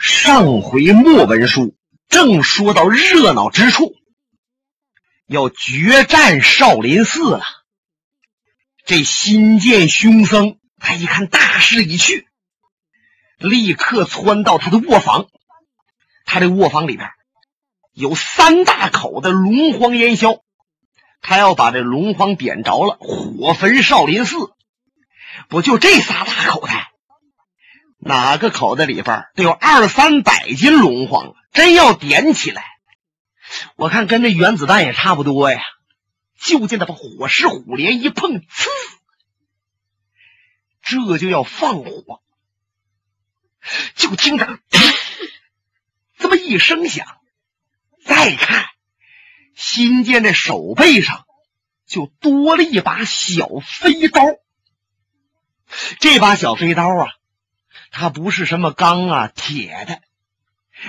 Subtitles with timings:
[0.00, 1.76] 上回末文书
[2.08, 3.94] 正说到热闹之处，
[5.26, 7.42] 要决战少林寺了。
[8.86, 12.26] 这新建凶僧他一看大势已去，
[13.36, 15.26] 立刻窜到他的卧房。
[16.24, 17.10] 他这卧房里边
[17.92, 20.42] 有三大口的龙皇烟硝，
[21.20, 24.36] 他要把这龙皇点着了，火焚少林寺。
[25.50, 26.89] 不就这仨大口袋？
[28.02, 31.34] 哪个口袋里边得有二三百斤龙皇啊！
[31.52, 32.64] 真要点起来，
[33.76, 35.60] 我看跟那原子弹也差不多呀。
[36.40, 38.68] 就见他把火石虎镰一碰，呲，
[40.80, 42.22] 这就要放火。
[43.94, 44.58] 就听着
[46.16, 47.06] 这么一声响，
[48.06, 48.64] 再看
[49.54, 51.26] 新建的手背上
[51.86, 54.22] 就多了一把小飞刀。
[55.98, 57.19] 这把小飞刀啊。
[57.90, 60.00] 它不是什么钢啊铁的，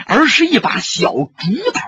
[0.06, 1.82] 而是一把小竹刀。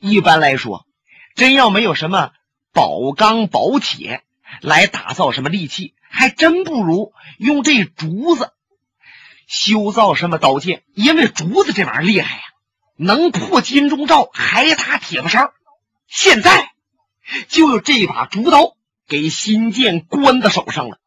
[0.00, 0.86] 一般来说，
[1.34, 2.32] 真要没有什么
[2.72, 4.22] 宝钢宝铁
[4.60, 8.52] 来打造什么利器，还真不如用这竹子
[9.46, 10.84] 修造什么刀剑。
[10.94, 12.42] 因为竹子这玩意儿厉害呀，
[12.96, 15.50] 能破金钟罩，还打铁布衫。
[16.06, 16.70] 现在
[17.48, 18.76] 就有这把竹刀
[19.08, 20.98] 给新建关在手上了。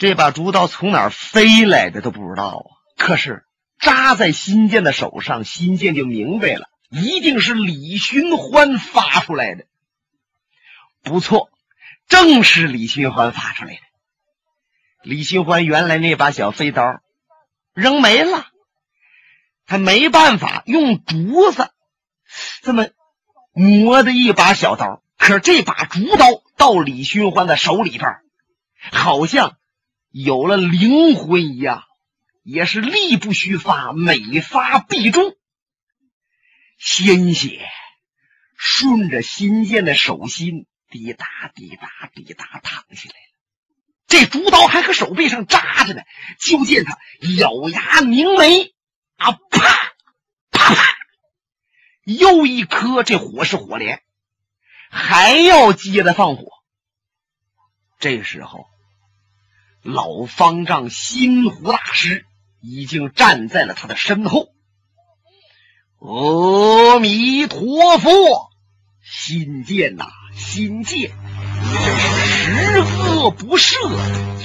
[0.00, 2.64] 这把竹刀从哪儿飞来的都不知道啊！
[2.96, 3.44] 可是
[3.78, 9.66] 扎在新建的手上，新建就明白了，一定是李寻欢发出来的。
[11.02, 11.50] 不错，
[12.08, 13.80] 正是李寻欢发出来的。
[15.02, 17.02] 李寻欢原来那把小飞刀
[17.74, 18.46] 扔没了，
[19.66, 21.68] 他没办法用竹子
[22.62, 22.88] 这么
[23.52, 25.02] 磨的一把小刀。
[25.18, 28.16] 可这把竹刀到李寻欢的手里边，
[28.92, 29.58] 好像……
[30.10, 31.84] 有了灵魂一样，
[32.42, 35.36] 也是力不虚发，每发必中。
[36.78, 37.68] 鲜血
[38.56, 43.30] 顺着新建的手心滴答滴答滴答淌下来了。
[44.08, 46.02] 这竹刀还和手背上扎着呢。
[46.40, 46.98] 就见他
[47.38, 48.74] 咬牙凝眉，
[49.16, 49.92] 啊，啪
[50.50, 50.96] 啪啪，
[52.04, 54.02] 又一颗这火是火镰，
[54.90, 56.46] 还要接着放火。
[57.98, 58.69] 这时候。
[59.82, 62.26] 老方丈心湖大师
[62.60, 64.48] 已经站在了他的身后。
[65.98, 68.50] 阿弥陀佛，
[69.02, 71.12] 心剑呐，心剑，
[71.74, 73.74] 真是十恶不赦，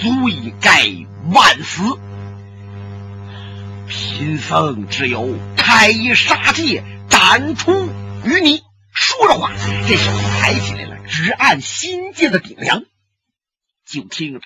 [0.02, 0.90] 罪该
[1.34, 1.82] 万死。
[3.88, 7.90] 贫僧只有开杀戒，斩出
[8.24, 8.64] 于你。
[8.92, 9.52] 说着话，
[9.88, 12.84] 这手抬起来了，直按心剑的顶梁。
[13.86, 14.42] 就听着。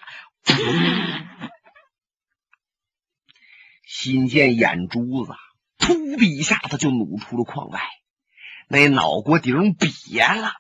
[3.85, 5.33] 新建眼珠子，
[5.77, 7.81] 噗的一下子就努出了眶外，
[8.67, 10.53] 那脑瓜顶瘪了。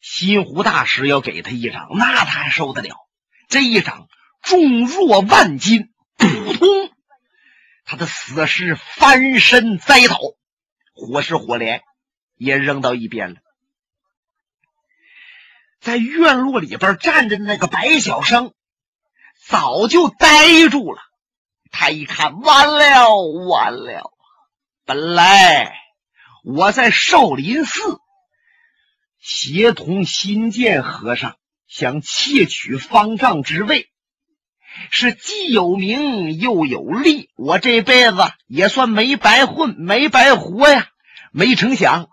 [0.00, 2.96] 新湖大师要给他一掌，那他还受得了？
[3.48, 4.08] 这一掌
[4.42, 6.68] 重若万斤，扑通，
[7.84, 10.18] 他的死尸翻身栽倒，
[10.94, 11.82] 火势火镰
[12.36, 13.40] 也扔到一边了。
[15.80, 18.52] 在院落里边站着的那个白小生，
[19.46, 21.00] 早就呆住了。
[21.70, 23.14] 他一看，完了，
[23.48, 24.10] 完了！
[24.84, 25.74] 本来
[26.44, 27.98] 我在少林寺
[29.18, 33.90] 协同新建和尚，想窃取方丈之位，
[34.90, 37.30] 是既有名又有利。
[37.36, 40.88] 我这辈子也算没白混，没白活呀。
[41.32, 42.08] 没成想。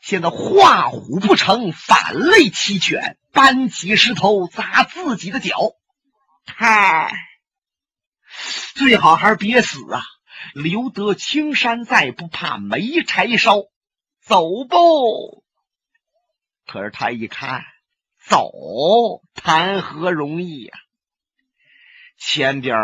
[0.00, 5.74] 现在画虎不成反类齐全，搬起石头砸自己的脚，
[6.46, 7.12] 嗨，
[8.74, 10.02] 最好还是别死啊！
[10.54, 13.64] 留得青山在，不怕没柴烧。
[14.22, 15.44] 走不？
[16.66, 17.62] 可是他一看，
[18.26, 18.50] 走
[19.34, 20.78] 谈何容易呀！
[22.16, 22.76] 前边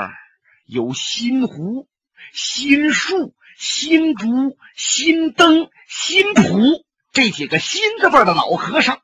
[0.67, 1.89] 有新湖、
[2.33, 6.86] 新树、新竹、新灯、新谱。
[7.17, 9.01] 这几个新字辈的老和尚，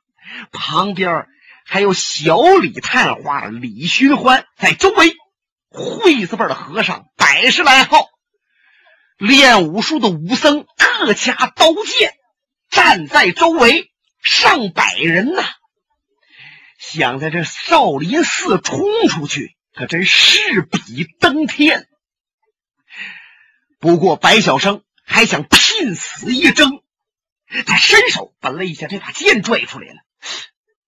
[0.52, 1.28] 旁边
[1.64, 5.16] 还有小李探花、李寻欢在周围，
[5.70, 8.10] 会字辈的和尚百十来号，
[9.16, 12.12] 练武术的武僧各掐刀剑，
[12.68, 13.90] 站在周围
[14.22, 15.42] 上百人呐。
[16.78, 21.88] 想在这少林寺冲出去，可真势比登天。
[23.80, 26.82] 不过白小生还想拼死一争。
[27.66, 29.94] 他伸手把了一下这把剑拽出来了。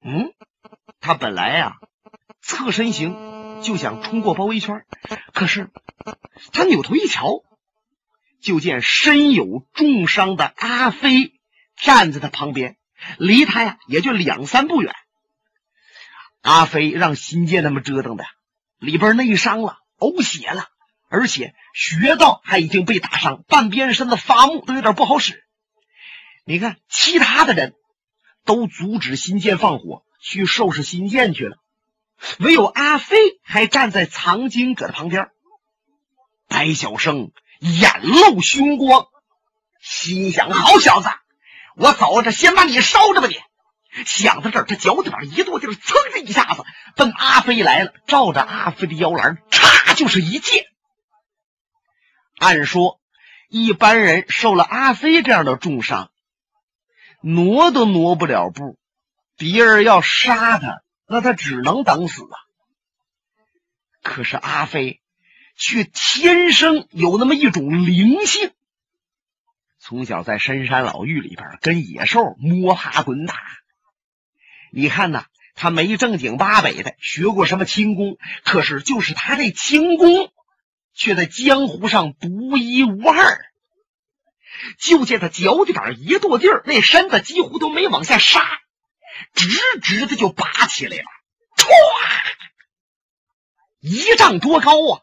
[0.03, 0.33] 嗯，
[1.01, 1.77] 他本来呀
[2.41, 4.85] 侧身行就想冲过包围圈，
[5.33, 5.71] 可是
[6.53, 7.43] 他扭头一瞧，
[8.41, 11.33] 就见身有重伤的阿飞
[11.77, 12.77] 站在他旁边，
[13.19, 14.95] 离他呀也就两三步远。
[16.43, 18.25] 阿飞让新建他们折腾的，
[18.79, 20.69] 里边内伤了，呕血了，
[21.09, 25.44] 而且穴道还已经被打伤，半边身子发木，都有点不好使。
[26.47, 27.75] 你看，其他的人
[28.45, 31.57] 都阻止新建放火，去收拾新建去了，
[32.39, 35.29] 唯有阿飞还站在藏经阁的旁边。
[36.47, 39.07] 白晓生眼露凶光，
[39.81, 41.09] 心想：好小子，
[41.77, 43.27] 我走着先把你烧着吧！
[43.27, 43.37] 你。
[44.05, 46.65] 想到这儿，他脚底板一跺地，噌的一下子
[46.97, 50.67] 奔阿飞来了，照着阿飞的腰篮，嚓就是一剑。
[52.39, 53.01] 按说，
[53.49, 56.11] 一般人受了阿飞这样的重伤，
[57.25, 58.79] 挪都挪不了步。
[59.37, 62.37] 别人要杀他，那他只能等死啊。
[64.03, 65.01] 可是阿飞
[65.57, 68.53] 却天生有那么一种灵性，
[69.79, 73.35] 从小在深山老峪里边跟野兽摸爬滚打。
[74.71, 80.31] 你看呐，他没正经八百的学过什么轻功，可是就是他这轻功，
[80.93, 83.45] 却在江湖上独一无二。
[84.79, 88.41] 就见他脚底板一跺地儿，那身子几乎都没往下杀，
[89.35, 89.49] 直
[89.83, 91.05] 直的就拔起来了，
[91.57, 91.69] 唰，
[93.81, 95.01] 一丈多高啊！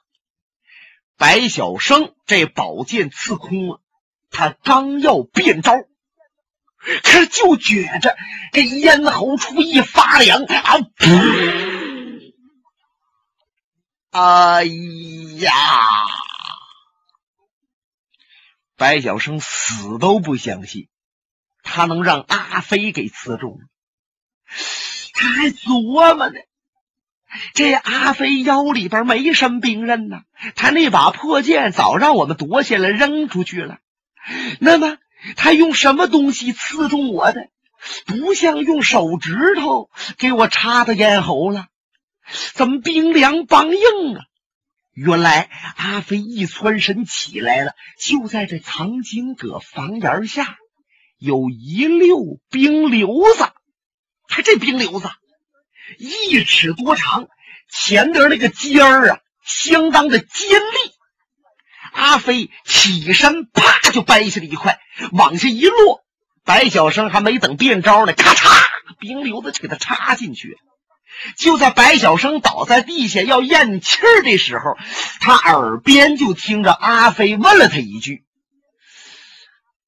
[1.17, 3.79] 白晓生这宝剑刺空啊，
[4.31, 5.73] 他刚要变招。
[7.03, 8.17] 可是就觉着
[8.53, 10.77] 这咽喉处一发凉啊！
[14.09, 15.51] 哎呀！
[18.81, 20.87] 白晓生死都不相信，
[21.61, 23.59] 他能让阿飞给刺中。
[25.13, 26.35] 他还琢磨呢，
[27.53, 30.21] 这阿飞腰里边没什么兵刃呢，
[30.55, 33.77] 他那把破剑早让我们夺下来扔出去了。
[34.59, 34.97] 那么。
[35.35, 37.47] 他用什么东西刺中我的？
[38.07, 41.67] 不像用手指头给我插到咽喉了，
[42.55, 44.25] 怎么冰凉梆硬啊？
[44.93, 50.57] 原来阿飞一窜身起来了，就在这藏经阁房檐下
[51.17, 53.49] 有一溜冰瘤子。
[54.27, 55.09] 他这冰瘤子
[55.97, 57.27] 一尺多长，
[57.69, 60.91] 前边那个尖儿啊，相当的尖利。
[61.93, 64.79] 阿飞起身，啪就掰下了一块，
[65.11, 66.01] 往下一落。
[66.43, 68.65] 白晓生还没等变招呢，咔嚓，
[68.99, 70.57] 冰瘤子就给他插进去了。
[71.37, 74.77] 就在白晓生倒在地下要咽气儿的时候，
[75.19, 78.23] 他耳边就听着阿飞问了他一句：“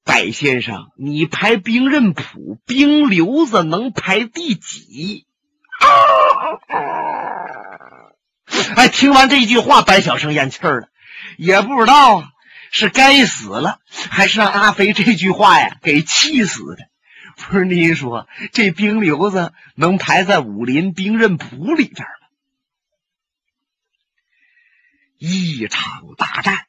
[0.04, 5.26] 白先生，你排兵刃谱，冰瘤子能排第几？”
[5.80, 5.88] 啊
[8.76, 10.88] 哎，听完这句话，白晓生咽气儿了。
[11.36, 12.24] 也不知道
[12.70, 13.78] 是该死了，
[14.10, 16.84] 还是让阿飞这句话呀给气死的。
[17.50, 22.28] 不是您说这冰瘤子能排在武林兵刃谱里边吗？
[25.18, 26.66] 一场大战，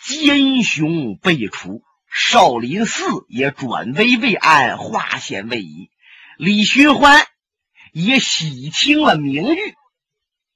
[0.00, 5.90] 奸雄辈出，少林寺也转危为安，化险为夷。
[6.36, 7.26] 李寻欢
[7.92, 9.74] 也洗清了名誉。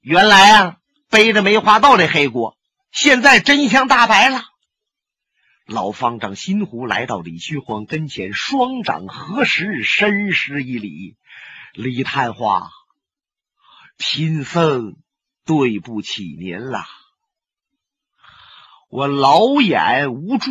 [0.01, 0.77] 原来啊，
[1.09, 2.57] 背着梅花道的黑锅。
[2.91, 4.43] 现在真相大白了，
[5.69, 11.15] 老方丈心湖来到李寻欢跟前，双掌合十，深施一礼
[11.75, 12.71] ：“李探花，
[13.95, 14.95] 贫僧
[15.45, 16.85] 对不起您了。
[18.89, 20.49] 我老眼无珠，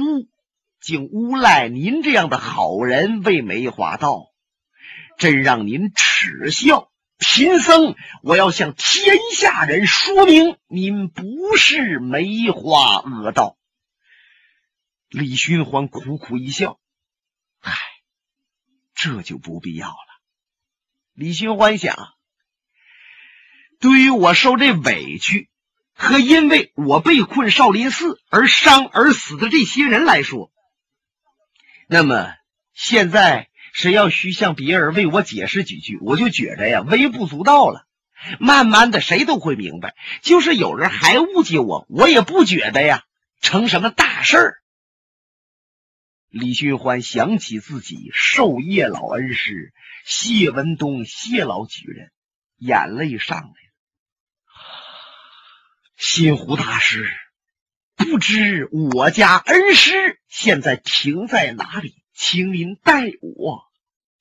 [0.80, 4.28] 竟诬赖您这样的好人为梅花道，
[5.18, 13.57] 真让您耻笑。”贫僧，我要向天下人说明，您不是梅花恶道。
[15.08, 16.78] 李寻欢苦苦一笑
[17.60, 17.72] ：“唉，
[18.94, 19.94] 这就不必要了。”
[21.14, 21.96] 李寻欢想，
[23.80, 25.48] 对于我受这委屈，
[25.94, 30.50] 和因为我被困少林寺而伤而死的这些人来说，
[31.86, 32.34] 那么
[32.72, 33.48] 现在。
[33.74, 37.86] 谁要需向别人为我解释几句，我就觉着呀微不足道了。
[38.40, 39.94] 慢慢的，谁都会明白。
[40.22, 43.04] 就是有人还误解我，我也不觉得呀
[43.40, 44.62] 成什么大事儿。
[46.30, 49.72] 李寻欢想起自己授业老恩师
[50.04, 52.12] 谢文东谢老举人，
[52.58, 53.54] 眼泪上来了。
[55.96, 57.10] 心湖大师，
[57.96, 63.64] 不知我家恩师现在停在哪里，请您带我。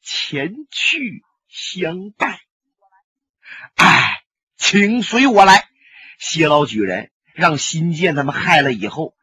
[0.02, 2.40] 前去相拜，
[3.76, 4.24] 哎，
[4.56, 5.68] 请随我来。
[6.18, 9.14] 谢老举人让新建他们害了以后，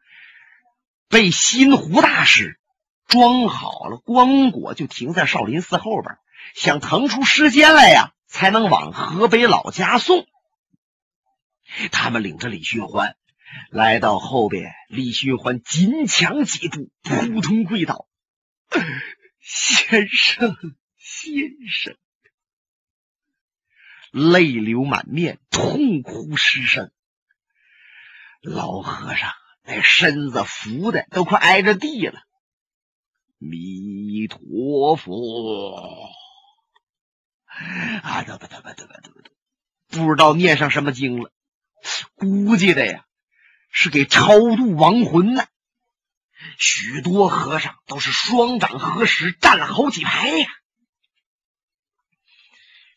[1.09, 2.59] 被新湖大师
[3.15, 6.17] 装好了光果，就停在少林寺后边，
[6.53, 10.27] 想腾出时间来呀，才能往河北老家送。
[11.93, 13.15] 他们领着李寻欢
[13.71, 18.05] 来到后边，李寻欢紧抢几步，扑通跪倒
[19.39, 20.57] ：“先生，
[20.97, 21.33] 先
[21.69, 21.95] 生！”
[24.11, 26.91] 泪流满面，痛哭失声。
[28.41, 29.31] 老和尚
[29.63, 32.21] 那身子伏的都快挨着地了。
[33.49, 36.09] 弥陀佛！
[38.03, 39.31] 啊，得得得得得得得，
[39.87, 41.31] 不知道念上什么经了，
[42.15, 43.05] 估计的呀
[43.69, 45.47] 是给超度亡魂呢。
[46.57, 50.47] 许多和尚都是双掌合十，站了好几排呀。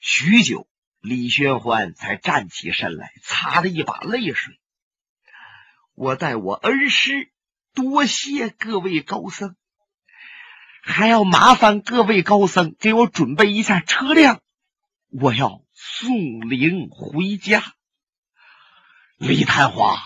[0.00, 0.66] 许久。
[1.00, 4.58] 李宣欢才站起身来，擦了一把泪水。
[5.94, 7.30] 我代我恩师
[7.72, 9.54] 多谢各位高僧，
[10.88, 14.40] 还要麻烦各位高僧给我准备一下车辆，
[15.10, 17.62] 我要送灵回家。
[19.18, 19.98] 李探花，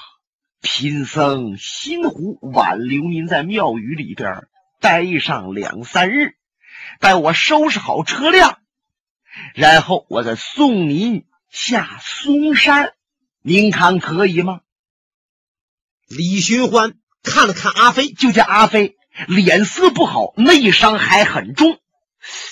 [0.61, 4.49] 贫僧心湖挽留您在庙宇里边
[4.81, 6.35] 待上两三日，
[6.99, 8.59] 待我收拾好车辆。
[9.55, 12.93] 然后我再送您下嵩山，
[13.41, 14.63] 您看可以吗？
[16.09, 18.97] 李寻欢看了看阿飞，就见阿飞
[19.29, 21.81] 脸色不好，内伤还很重，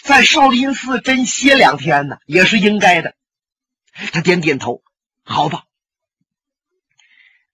[0.03, 3.15] 在少林寺真歇两天呢，也是应该的。
[4.13, 4.83] 他点点头，
[5.23, 5.65] 好吧。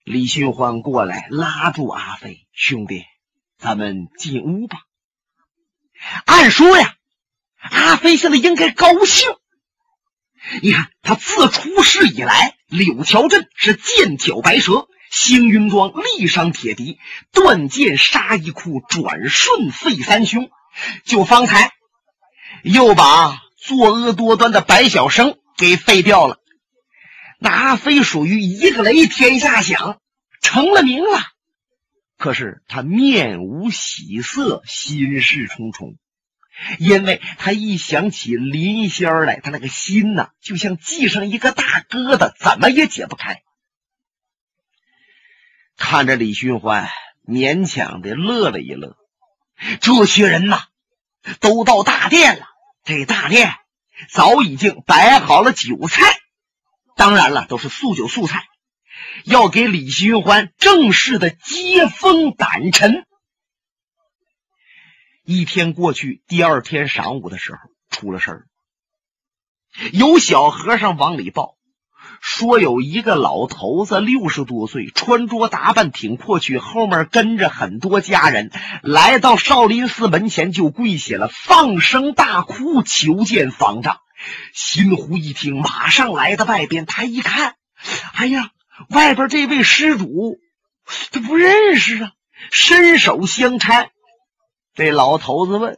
[0.03, 3.03] 李寻欢过来拉住阿飞，兄弟，
[3.57, 4.79] 咱们进屋吧。
[6.25, 6.93] 按说呀。
[7.59, 9.27] 阿飞现在应该高兴。
[10.61, 14.87] 你看，他自出世以来，柳桥镇是剑挑白蛇，
[15.17, 16.99] 星云庄力伤铁笛，
[17.33, 20.51] 断剑杀一库，转瞬废三凶。
[21.05, 21.71] 就方才
[22.61, 26.37] 又把作恶多端的白小生给废掉了。
[27.39, 29.99] 那阿飞属于一个雷天下响，
[30.43, 31.19] 成了名了。
[32.19, 35.95] 可是他面无喜色，心事重重。
[36.77, 43.41] 因为他一想起林仙儿来，他那个心呐，就像系上一个大疙瘩，怎么也解不开。
[45.77, 46.89] 看着李寻欢，
[47.25, 48.97] 勉强的乐了一乐。
[49.79, 50.63] 这些人呐，
[51.39, 52.47] 都到大殿了。
[52.83, 53.53] 这大殿
[54.09, 56.01] 早已经摆好了酒菜，
[56.95, 58.45] 当然了，都是素酒素菜，
[59.23, 63.05] 要给李寻欢正式的接风掸尘。
[65.23, 68.47] 一天过去，第二天晌午的时候，出了事儿。
[69.91, 71.56] 有小和尚往里报，
[72.21, 83.99] 说有一个老头子，六十多岁，穿着打扮挺阔气，后面跟着很多家人，来到少林寺门前就跪下了，放声大哭，求见方丈。
[84.53, 87.55] 新湖一听，马上来到外边，他一看，
[88.13, 88.49] 哎呀，
[88.89, 90.39] 外边这位施主，
[91.11, 92.11] 他不认识啊，
[92.51, 93.87] 伸手相搀。
[94.73, 95.77] 这老头子问：“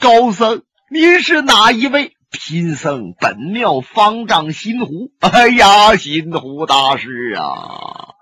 [0.00, 5.12] 高僧，您是哪一位？”贫僧本庙方丈新湖。
[5.20, 8.14] 哎呀，新湖大师啊，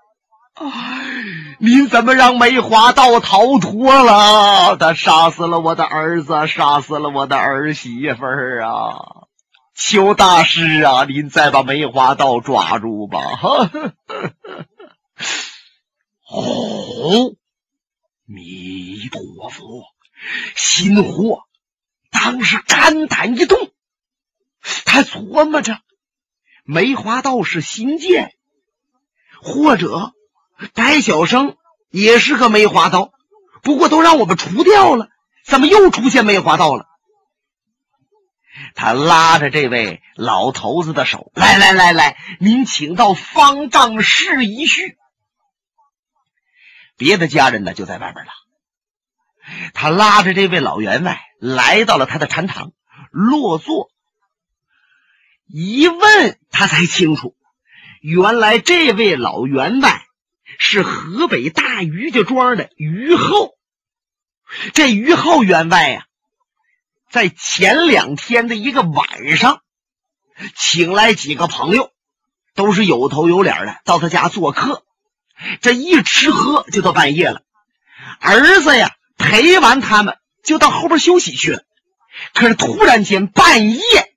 [1.59, 4.77] 您怎么让梅花道逃脱了？
[4.77, 8.95] 他杀死了我的儿子，杀死了我的儿媳妇儿啊！
[9.75, 13.19] 求大师啊，您再把梅花道抓住吧！
[16.31, 17.35] 哦，
[18.25, 19.83] 弥陀佛。
[20.55, 21.39] 心湖
[22.09, 23.59] 当时肝胆一动，
[24.85, 25.79] 他琢磨着：
[26.63, 28.33] 梅花道士新建，
[29.41, 30.13] 或者
[30.73, 31.57] 白小生
[31.89, 33.11] 也是个梅花道，
[33.61, 35.09] 不过都让我们除掉了，
[35.45, 36.87] 怎么又出现梅花道了？
[38.73, 44.97] 他拉着这位老头子的手：“来来来来，您请到方丈室一叙。”
[46.97, 48.31] 别的家人呢，就在外边了。
[49.73, 52.71] 他拉着这位老员外来到了他的禅堂，
[53.11, 53.91] 落座。
[55.47, 57.35] 一问他才清楚，
[58.01, 60.05] 原来这位老员外
[60.57, 63.49] 是河北大于家庄的于浩。
[64.73, 66.05] 这于浩员外呀，
[67.09, 69.61] 在前两天的一个晚上，
[70.55, 71.91] 请来几个朋友，
[72.53, 74.83] 都是有头有脸的，到他家做客。
[75.61, 77.41] 这一吃喝就到半夜了，
[78.19, 78.91] 儿子呀。
[79.17, 81.63] 陪完他们，就到后边休息去了。
[82.33, 84.14] 可是突然间，半夜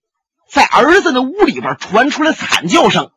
[0.50, 3.10] 在儿子的屋里边传出来惨叫声。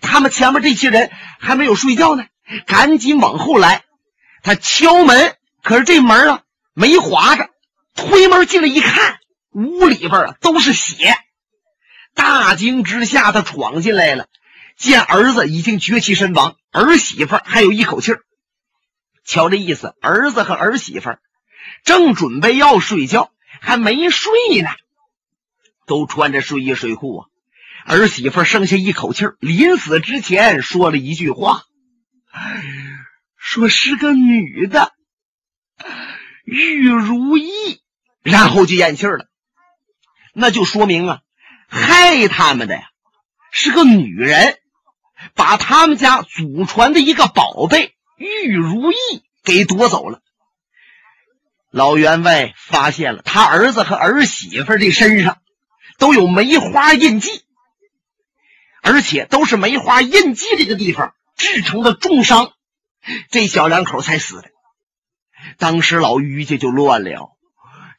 [0.00, 2.24] 他们前面这些人还没有睡觉呢，
[2.66, 3.82] 赶紧往后来。
[4.42, 6.42] 他敲门，可是这门啊
[6.74, 7.48] 没划着，
[7.94, 9.16] 推门进来一看，
[9.52, 11.16] 屋里边啊都是血。
[12.14, 14.26] 大惊之下，他闯进来了，
[14.76, 18.12] 见儿子已经绝气身亡，儿媳妇还有一口气。
[19.24, 21.16] 瞧这意思，儿子和儿媳妇
[21.84, 23.30] 正准备要睡觉，
[23.60, 24.70] 还没睡呢，
[25.86, 27.26] 都穿着睡衣睡裤啊。
[27.86, 31.62] 儿媳妇剩下一口气儿，临死之前说了一句话，
[33.36, 34.92] 说是个女的，
[36.44, 37.48] 玉如意，
[38.22, 39.26] 然后就咽气了。
[40.32, 41.20] 那就说明啊。
[41.66, 42.82] 害他们的呀，
[43.50, 44.58] 是个女人，
[45.34, 48.96] 把他们家祖传的一个宝贝玉如意
[49.42, 50.20] 给夺走了。
[51.70, 55.38] 老员外发现了他儿子和儿媳妇的身上
[55.98, 57.30] 都有梅花印记，
[58.82, 62.52] 而且都是梅花印记这个地方制成的重伤，
[63.30, 64.50] 这小两口才死的。
[65.58, 67.36] 当时老于家就乱了，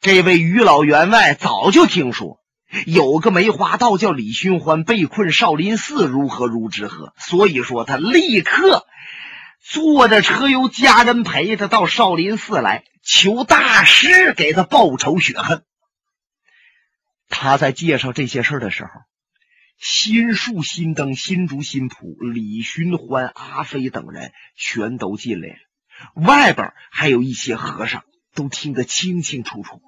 [0.00, 2.40] 这位于老员外早就听说。
[2.84, 7.14] 有个梅花道叫李寻欢，被困少林寺，如何如之何？
[7.16, 8.84] 所以说，他立刻
[9.62, 15.62] 坐着车，由家人陪他到少林寺来，求大师给他报仇雪恨。
[17.28, 18.90] 他在介绍这些事的时候，
[19.78, 28.04] 心树、心灯、心竹、心谱，李寻欢、阿飞等人全都进来了，外边还有一些和尚，
[28.34, 29.82] 都听得清清楚楚。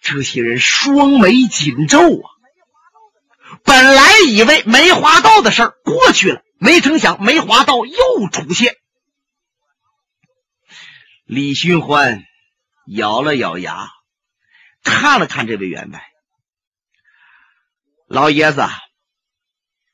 [0.00, 2.26] 这些人双眉紧皱啊！
[3.64, 8.76] 本来以为梅花道的事儿过去了，没成想梅花道又出现。
[11.24, 12.24] 李寻欢
[12.86, 13.88] 咬了咬牙，
[14.82, 16.02] 看了看这位员外，
[18.12, 18.66] 老爷子，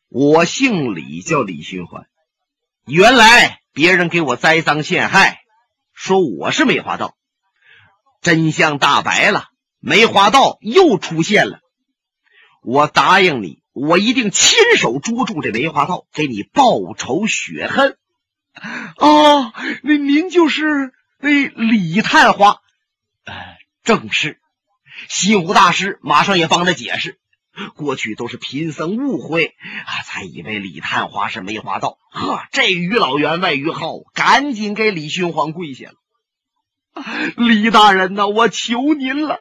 [0.08, 2.08] 我姓李，叫李寻欢。
[2.84, 5.38] 原来别人给我栽赃陷害，
[5.92, 7.14] 说我是梅花道，
[8.20, 9.45] 真相大白了。
[9.78, 11.60] 梅花道又出现了，
[12.60, 17.99] 我答应你，我一定亲手捉住这梅花道，给你报仇雪恨。
[18.52, 19.52] 啊，
[19.84, 22.58] 那您就是那李探花？
[23.26, 23.34] 呃
[23.84, 24.40] 正是。
[25.08, 27.21] 西湖大师马上也帮他解释，
[27.75, 31.99] 过去都是贫僧误会啊，才以为李探花是梅花道。
[32.10, 35.94] 呵，这于老员外于浩赶紧给李寻欢跪下了。
[37.36, 39.40] 李大人呐，我求您了。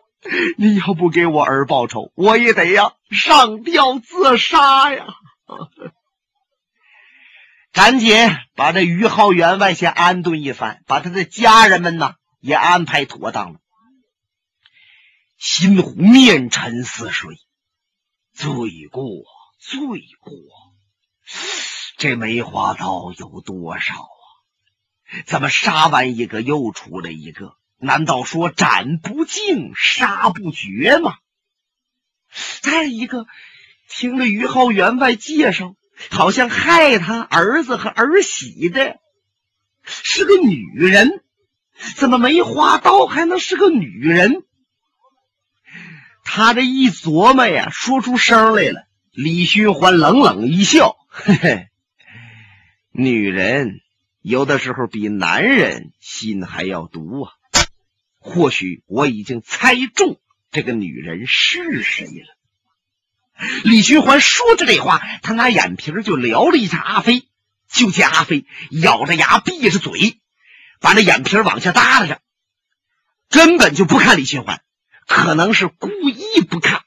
[0.57, 5.05] 你要不给我儿报仇，我也得呀上吊自杀呀！
[7.71, 8.15] 赶紧
[8.55, 13.59] 把这于浩员外先安顿一番，把他的家人们呢也安排妥当了。
[15.37, 17.35] 心湖面沉似水，
[18.37, 19.03] 罪过
[19.57, 19.79] 罪
[20.19, 20.31] 过！
[21.97, 25.25] 这梅花刀有多少啊？
[25.25, 27.57] 怎么杀完一个又出来一个？
[27.79, 31.17] 难道说斩不尽、杀不绝吗？
[32.61, 33.25] 再一个，
[33.89, 35.75] 听了于浩员外介绍，
[36.11, 38.99] 好像害他儿子和儿媳的
[39.83, 41.23] 是个女人。
[41.95, 44.46] 怎么梅花刀还能是个女人？
[46.37, 48.85] 他这一琢磨呀，说出声来了。
[49.09, 51.67] 李寻欢冷冷一笑：“嘿嘿，
[52.91, 53.79] 女人
[54.21, 57.31] 有的时候比男人心还要毒啊。”
[58.21, 60.19] 或许我已经猜中
[60.51, 62.37] 这个女人是谁了。
[63.63, 67.23] 李寻欢说着这话，他拿眼皮就撩了一下阿飞，
[67.67, 70.19] 就见阿飞咬着牙，闭着嘴，
[70.79, 72.21] 把那眼皮往下耷拉着，
[73.27, 74.61] 根本就不看李寻欢，
[75.07, 76.83] 可能是故意不看。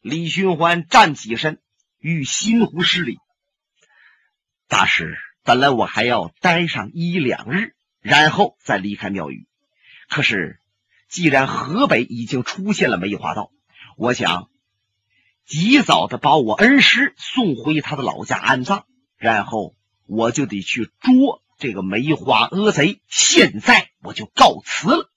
[0.00, 1.60] 李寻欢站起身，
[1.98, 3.18] 与新湖施礼
[4.66, 9.46] ：“大师，本来我还要待上一两日。”然后再离开庙宇。
[10.08, 10.58] 可是，
[11.06, 13.52] 既然河北已经出现了梅花道，
[13.98, 14.48] 我想
[15.44, 18.86] 及早的把我恩师送回他的老家安葬，
[19.18, 23.02] 然后我就得去捉这个梅花恶贼。
[23.06, 25.09] 现在我就告辞了。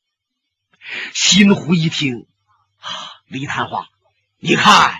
[1.14, 2.28] 新湖一听，
[2.78, 2.88] 啊，
[3.28, 3.88] 李探花，
[4.40, 4.94] 你看，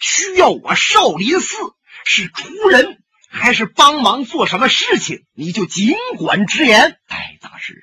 [0.00, 1.56] 需要我少林寺
[2.04, 2.98] 是出人。
[3.34, 6.98] 还是帮忙做什么事情，你就尽管直言。
[7.06, 7.82] 哎，大师，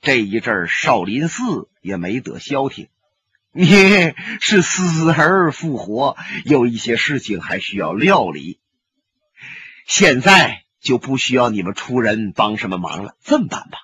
[0.00, 2.88] 这一阵少林寺也没得消停，
[3.52, 3.68] 你
[4.40, 8.58] 是死而复活，有一些事情还需要料理。
[9.86, 13.18] 现在就不需要你们出人帮什么忙了。
[13.22, 13.80] 这么办吧，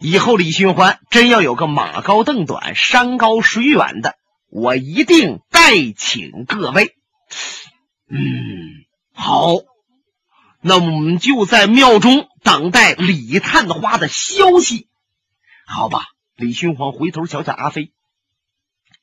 [0.00, 4.16] 以后李寻欢真要有个马高凳短、山高水远的，
[4.48, 6.96] 我一定代请各位。
[8.08, 8.86] 嗯。
[9.12, 9.56] 好，
[10.62, 14.88] 那我们就在庙中等待李探花的消息，
[15.66, 16.06] 好吧？
[16.36, 17.92] 李寻欢回头瞧瞧阿飞，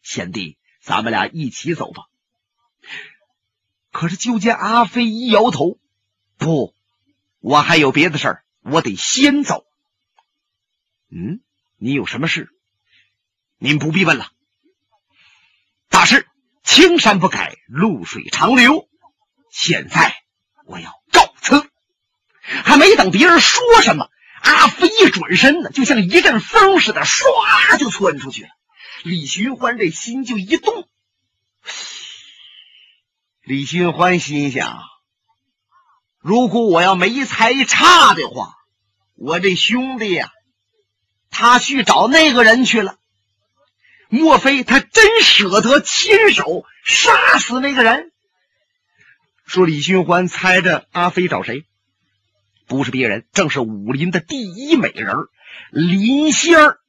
[0.02, 2.06] 贤弟，咱们俩一起走吧。
[3.92, 5.78] 可是就见阿飞一摇头，
[6.38, 6.74] 不，
[7.40, 9.67] 我还有别的事儿，我得先走。
[11.10, 11.42] 嗯，
[11.78, 12.50] 你有什么事？
[13.58, 14.32] 您不必问了。
[15.90, 16.28] 大师，
[16.64, 18.88] 青山不改，绿水长流。
[19.50, 20.16] 现在
[20.66, 21.70] 我要告辞。
[22.42, 24.10] 还没等别人说什么，
[24.42, 28.50] 阿飞一转身呢，就像一阵风似的，唰就窜出去了。
[29.04, 30.88] 李寻欢这心就一动。
[33.42, 34.82] 李寻欢心想：
[36.20, 38.54] 如果我要没猜差的话，
[39.16, 40.32] 我这兄弟呀，
[41.30, 42.98] 他去找那个人去了。
[44.10, 48.12] 莫非他真舍得亲手杀死那个人？
[49.46, 51.66] 说李寻欢猜着阿飞找谁？
[52.68, 55.16] 不是别人，正是武林的第一美人
[55.72, 56.80] 林仙儿。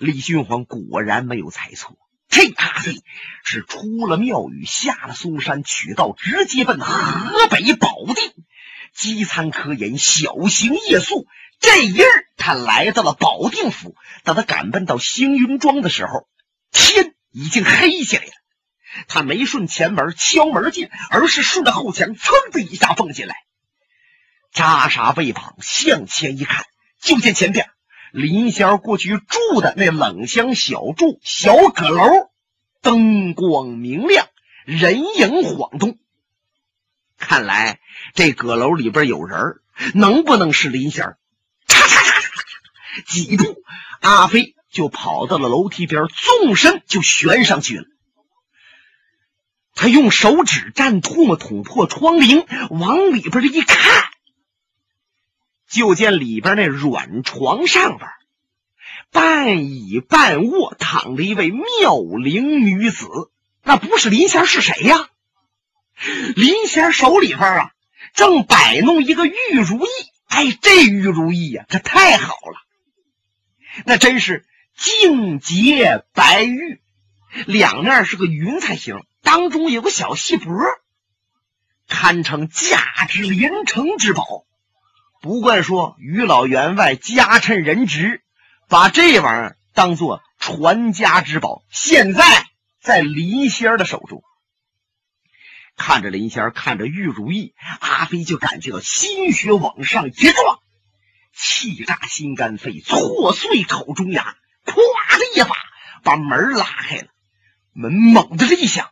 [0.00, 3.02] 李寻欢果然没有猜错，这阿飞
[3.42, 8.44] 是出了庙宇，下了嵩山，取道直接奔河北保定，
[8.94, 11.26] 饥餐科研，小行夜宿。
[11.60, 12.04] 这一日，
[12.36, 13.94] 他来到了保定府。
[14.22, 16.28] 等他赶奔到星云庄的时候，
[16.72, 18.32] 天已经黑下来了。
[19.08, 23.36] 他没顺前门敲门进，而是顺着后墙，噌的一下蹦进来。
[24.52, 26.64] 扎煞背膀向前一看，
[27.00, 27.68] 就见前边
[28.12, 32.30] 林仙过去住的那冷香小住小阁楼，
[32.82, 34.28] 灯光明亮，
[34.64, 35.98] 人影晃动。
[37.18, 37.80] 看来
[38.14, 39.60] 这阁楼里边有人，
[39.94, 41.18] 能不能是林仙儿？
[43.06, 43.62] 几步，
[44.00, 47.84] 阿飞就跑到了楼梯边，纵身就悬上去了。
[49.74, 54.04] 他用手指蘸唾沫捅破窗棂，往里边这一看，
[55.68, 58.08] 就见里边那软床上边
[59.10, 63.06] 半倚半卧躺着一位妙龄女子。
[63.62, 65.08] 那不是林仙是谁呀？
[66.36, 67.70] 林仙手里边啊，
[68.14, 69.88] 正摆弄一个玉如意。
[70.26, 72.60] 哎，这玉如意呀，这太好了。
[73.84, 76.80] 那真是净洁白玉，
[77.46, 80.54] 两面是个云彩形，当中有个小细脖，
[81.88, 84.44] 堪称价值连城之宝。
[85.20, 88.22] 不怪说于老员外家趁人直，
[88.68, 91.62] 把这玩意儿当做传家之宝。
[91.70, 92.22] 现在
[92.80, 94.22] 在林仙儿的手中，
[95.76, 100.58] 看着林仙儿，看着玉如意，阿飞就感觉到心血往上一撞。
[101.64, 104.74] 气炸心肝肺，挫碎口中牙，咵
[105.18, 105.56] 的一把
[106.02, 107.08] 把门拉开了。
[107.72, 108.90] 门猛地一响，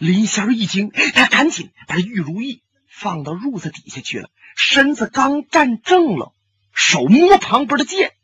[0.00, 6.34] 林仙儿一惊，他赶紧把玉如意放到褥子底下去了，身子刚站正了，
[6.72, 8.14] 手摸旁边的剑，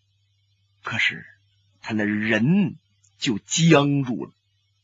[0.83, 1.27] 可是
[1.83, 2.77] 他那人
[3.19, 4.33] 就僵住了。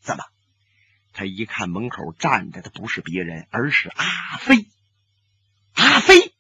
[0.03, 0.25] 怎么？
[1.15, 4.67] 他一看门口站着的不是别人，而是阿飞。
[5.73, 6.35] 阿飞。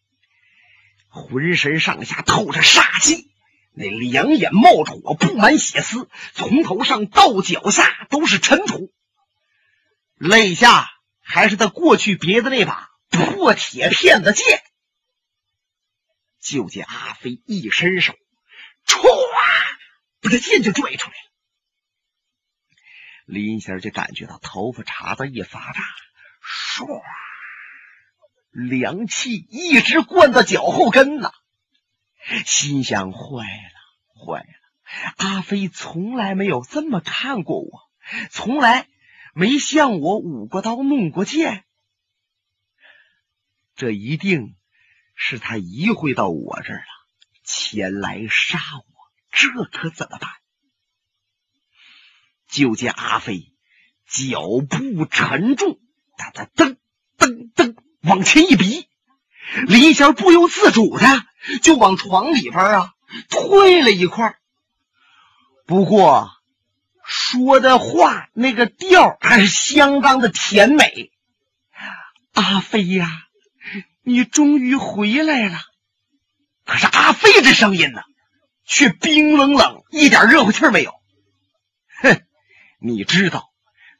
[1.14, 3.30] 浑身上下透着杀气，
[3.72, 8.92] 那两眼冒着火，布满血丝，从头上到脚下都是尘土。
[10.16, 14.60] 肋下还是他过去别的那把破铁片子剑。
[16.40, 18.12] 就见阿飞一伸手，
[18.84, 18.98] 歘，
[20.20, 21.30] 把这剑就拽出来了。
[23.24, 25.80] 林仙就感觉到头发茬子一发炸，
[26.42, 27.00] 唰。
[28.54, 31.32] 凉气一直灌到脚后跟呢，
[32.46, 34.46] 心想：坏了，坏了！
[35.16, 37.90] 阿飞从来没有这么看过我，
[38.30, 38.88] 从来
[39.34, 41.64] 没向我舞过刀、弄过剑。
[43.74, 44.54] 这一定
[45.16, 46.86] 是他移回到我这儿了，
[47.42, 48.94] 前来杀我。
[49.32, 50.30] 这可怎么办？
[52.46, 53.52] 就见阿飞
[54.06, 55.80] 脚步沉重，
[56.16, 56.76] 哒哒噔
[57.18, 57.83] 噔噔。
[58.04, 58.86] 往前一逼，
[59.66, 61.06] 林仙不由自主的
[61.62, 62.92] 就往床里边啊
[63.28, 64.36] 退了一块
[65.66, 66.30] 不过
[67.04, 71.10] 说的话那个调还是相当的甜美。
[72.32, 73.08] 阿飞呀，
[74.02, 75.58] 你终于回来了。
[76.66, 78.02] 可是阿飞这声音呢，
[78.66, 80.92] 却冰冷冷，一点热乎气没有。
[82.02, 82.20] 哼，
[82.80, 83.50] 你知道，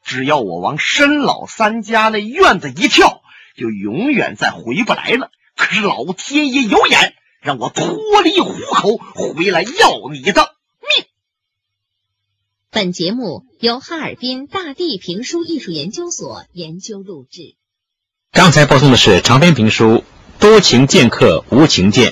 [0.03, 3.21] 只要我往申老三家那院子一跳。
[3.55, 5.31] 就永远再回不来了。
[5.55, 11.05] 可是老天爷有眼，让我脱离虎口回来要你的命。
[12.69, 17.55] 本节目由哈尔滨大地评书艺术研究所研究录制。
[18.31, 19.85] 刚才播送的是长篇评书
[20.39, 22.03] 《多情剑客无情剑》。